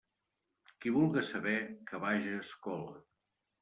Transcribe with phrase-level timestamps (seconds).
[0.85, 1.55] Qui vulga saber,
[1.93, 3.01] que vaja a escola.